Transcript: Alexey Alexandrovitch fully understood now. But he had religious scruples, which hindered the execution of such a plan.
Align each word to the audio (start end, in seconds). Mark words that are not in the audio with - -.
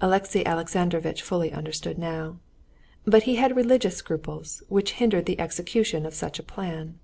Alexey 0.00 0.42
Alexandrovitch 0.46 1.20
fully 1.20 1.52
understood 1.52 1.98
now. 1.98 2.38
But 3.04 3.24
he 3.24 3.36
had 3.36 3.54
religious 3.54 3.94
scruples, 3.94 4.62
which 4.70 4.92
hindered 4.92 5.26
the 5.26 5.38
execution 5.38 6.06
of 6.06 6.14
such 6.14 6.38
a 6.38 6.42
plan. 6.42 6.98